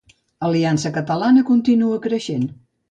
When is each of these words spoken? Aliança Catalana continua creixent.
Aliança 0.47 0.93
Catalana 0.97 1.47
continua 1.51 2.01
creixent. 2.09 2.51